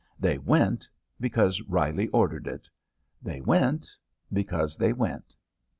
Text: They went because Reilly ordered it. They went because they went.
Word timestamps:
They 0.19 0.39
went 0.39 0.89
because 1.19 1.61
Reilly 1.61 2.07
ordered 2.07 2.47
it. 2.47 2.67
They 3.21 3.39
went 3.39 3.87
because 4.33 4.75
they 4.77 4.93
went. 4.93 5.35